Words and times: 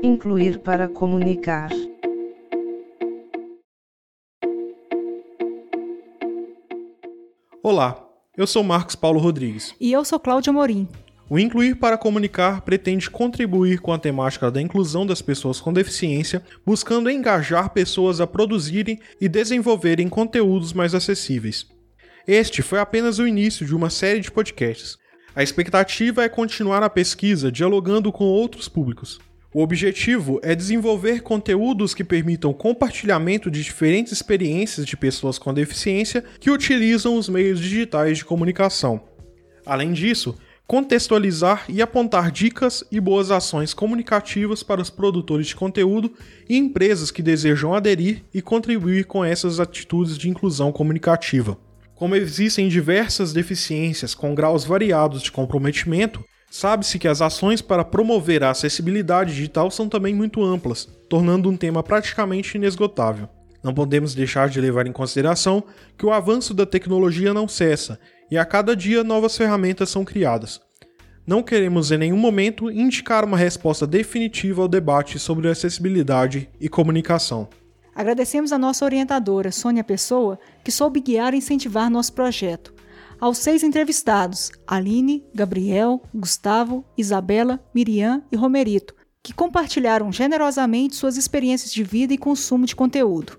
Incluir 0.00 0.60
para 0.60 0.86
comunicar. 0.86 1.70
Olá, 7.60 8.00
eu 8.36 8.46
sou 8.46 8.62
Marcos 8.62 8.94
Paulo 8.94 9.18
Rodrigues. 9.18 9.74
E 9.80 9.90
eu 9.90 10.04
sou 10.04 10.20
Cláudia 10.20 10.52
Morim. 10.52 10.86
O 11.28 11.36
Incluir 11.36 11.74
para 11.74 11.98
Comunicar 11.98 12.62
pretende 12.62 13.10
contribuir 13.10 13.80
com 13.80 13.92
a 13.92 13.98
temática 13.98 14.52
da 14.52 14.62
inclusão 14.62 15.04
das 15.04 15.20
pessoas 15.20 15.60
com 15.60 15.72
deficiência, 15.72 16.44
buscando 16.64 17.10
engajar 17.10 17.70
pessoas 17.70 18.20
a 18.20 18.26
produzirem 18.26 19.00
e 19.20 19.28
desenvolverem 19.28 20.08
conteúdos 20.08 20.72
mais 20.72 20.94
acessíveis. 20.94 21.66
Este 22.24 22.62
foi 22.62 22.78
apenas 22.78 23.18
o 23.18 23.26
início 23.26 23.66
de 23.66 23.74
uma 23.74 23.90
série 23.90 24.20
de 24.20 24.30
podcasts. 24.30 24.96
A 25.34 25.42
expectativa 25.42 26.22
é 26.22 26.28
continuar 26.28 26.84
a 26.84 26.90
pesquisa 26.90 27.50
dialogando 27.50 28.12
com 28.12 28.24
outros 28.24 28.68
públicos. 28.68 29.18
O 29.52 29.62
objetivo 29.62 30.38
é 30.42 30.54
desenvolver 30.54 31.22
conteúdos 31.22 31.94
que 31.94 32.04
permitam 32.04 32.52
compartilhamento 32.52 33.50
de 33.50 33.62
diferentes 33.62 34.12
experiências 34.12 34.84
de 34.84 34.94
pessoas 34.94 35.38
com 35.38 35.54
deficiência 35.54 36.22
que 36.38 36.50
utilizam 36.50 37.16
os 37.16 37.30
meios 37.30 37.58
digitais 37.58 38.18
de 38.18 38.26
comunicação. 38.26 39.00
Além 39.64 39.94
disso, 39.94 40.36
contextualizar 40.66 41.64
e 41.66 41.80
apontar 41.80 42.30
dicas 42.30 42.84
e 42.92 43.00
boas 43.00 43.30
ações 43.30 43.72
comunicativas 43.72 44.62
para 44.62 44.82
os 44.82 44.90
produtores 44.90 45.46
de 45.46 45.56
conteúdo 45.56 46.12
e 46.46 46.58
empresas 46.58 47.10
que 47.10 47.22
desejam 47.22 47.72
aderir 47.72 48.24
e 48.34 48.42
contribuir 48.42 49.06
com 49.06 49.24
essas 49.24 49.58
atitudes 49.58 50.18
de 50.18 50.28
inclusão 50.28 50.70
comunicativa. 50.70 51.56
Como 51.94 52.14
existem 52.14 52.68
diversas 52.68 53.32
deficiências 53.32 54.14
com 54.14 54.34
graus 54.34 54.66
variados 54.66 55.22
de 55.22 55.32
comprometimento, 55.32 56.22
Sabe-se 56.50 56.98
que 56.98 57.06
as 57.06 57.20
ações 57.20 57.60
para 57.60 57.84
promover 57.84 58.42
a 58.42 58.50
acessibilidade 58.50 59.34
digital 59.34 59.70
são 59.70 59.88
também 59.88 60.14
muito 60.14 60.42
amplas, 60.42 60.88
tornando 61.08 61.48
um 61.48 61.56
tema 61.56 61.82
praticamente 61.82 62.56
inesgotável. 62.56 63.28
Não 63.62 63.74
podemos 63.74 64.14
deixar 64.14 64.48
de 64.48 64.60
levar 64.60 64.86
em 64.86 64.92
consideração 64.92 65.62
que 65.96 66.06
o 66.06 66.12
avanço 66.12 66.54
da 66.54 66.64
tecnologia 66.64 67.34
não 67.34 67.46
cessa 67.46 67.98
e 68.30 68.38
a 68.38 68.44
cada 68.44 68.74
dia 68.74 69.04
novas 69.04 69.36
ferramentas 69.36 69.90
são 69.90 70.04
criadas. 70.04 70.60
Não 71.26 71.42
queremos 71.42 71.90
em 71.90 71.98
nenhum 71.98 72.16
momento 72.16 72.70
indicar 72.70 73.24
uma 73.24 73.36
resposta 73.36 73.86
definitiva 73.86 74.62
ao 74.62 74.68
debate 74.68 75.18
sobre 75.18 75.48
acessibilidade 75.48 76.48
e 76.58 76.68
comunicação. 76.68 77.48
Agradecemos 77.94 78.52
a 78.52 78.58
nossa 78.58 78.84
orientadora, 78.84 79.52
Sônia 79.52 79.84
Pessoa, 79.84 80.38
que 80.64 80.70
soube 80.70 81.00
guiar 81.00 81.34
e 81.34 81.38
incentivar 81.38 81.90
nosso 81.90 82.14
projeto 82.14 82.77
aos 83.20 83.38
seis 83.38 83.62
entrevistados, 83.62 84.50
Aline, 84.66 85.24
Gabriel, 85.34 86.02
Gustavo, 86.14 86.84
Isabela, 86.96 87.60
Miriam 87.74 88.22
e 88.30 88.36
Romerito, 88.36 88.94
que 89.22 89.34
compartilharam 89.34 90.12
generosamente 90.12 90.94
suas 90.94 91.16
experiências 91.16 91.72
de 91.72 91.82
vida 91.82 92.14
e 92.14 92.18
consumo 92.18 92.64
de 92.64 92.76
conteúdo. 92.76 93.38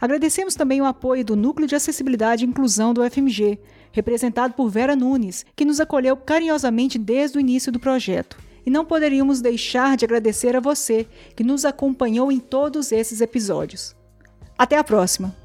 Agradecemos 0.00 0.56
também 0.56 0.80
o 0.80 0.84
apoio 0.84 1.24
do 1.24 1.36
Núcleo 1.36 1.68
de 1.68 1.76
Acessibilidade 1.76 2.44
e 2.44 2.48
Inclusão 2.48 2.92
do 2.92 3.08
FMG, 3.08 3.58
representado 3.92 4.54
por 4.54 4.68
Vera 4.68 4.96
Nunes, 4.96 5.46
que 5.54 5.64
nos 5.64 5.78
acolheu 5.78 6.16
carinhosamente 6.16 6.98
desde 6.98 7.38
o 7.38 7.40
início 7.40 7.70
do 7.70 7.78
projeto. 7.78 8.36
E 8.66 8.70
não 8.70 8.84
poderíamos 8.84 9.40
deixar 9.40 9.96
de 9.96 10.04
agradecer 10.04 10.56
a 10.56 10.60
você, 10.60 11.06
que 11.36 11.44
nos 11.44 11.64
acompanhou 11.64 12.32
em 12.32 12.40
todos 12.40 12.90
esses 12.90 13.20
episódios. 13.20 13.94
Até 14.58 14.76
a 14.76 14.84
próxima! 14.84 15.41